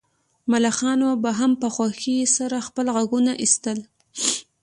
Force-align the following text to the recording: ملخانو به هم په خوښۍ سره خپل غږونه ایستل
ملخانو 0.51 1.09
به 1.23 1.31
هم 1.39 1.51
په 1.61 1.67
خوښۍ 1.75 2.19
سره 2.37 2.65
خپل 2.67 2.85
غږونه 2.95 3.31
ایستل 3.43 3.77